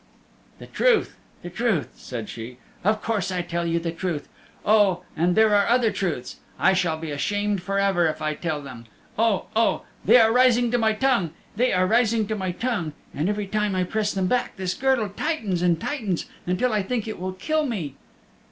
[0.57, 4.27] "The truth, the truth," said she, "of course I tell you the truth.
[4.65, 6.37] Oh, and there are other truths.
[6.57, 8.85] I shall be ashamed forever if I tell them.
[9.15, 9.83] Oh, oh.
[10.03, 12.93] They are rising to my tongue, and
[13.29, 17.19] every time I press them back this girdle tightens and tightens until I think it
[17.19, 17.93] will kill me."